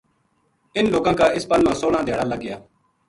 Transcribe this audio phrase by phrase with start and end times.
[0.77, 2.57] انھ لوکاں کا اس پل ما سوہلاں دھیاڑا لگ گیا